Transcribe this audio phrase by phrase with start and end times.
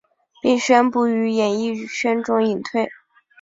[0.41, 2.89] 并宣布于演艺圈中隐退。